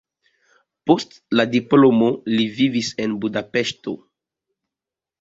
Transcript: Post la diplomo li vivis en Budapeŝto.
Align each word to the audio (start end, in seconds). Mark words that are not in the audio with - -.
Post 0.91 1.13
la 1.41 1.45
diplomo 1.57 2.09
li 2.33 2.49
vivis 2.57 2.93
en 3.07 3.17
Budapeŝto. 3.27 3.99